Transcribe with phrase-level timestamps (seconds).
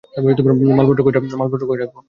[0.71, 1.97] মালপত্র কই রাখবো?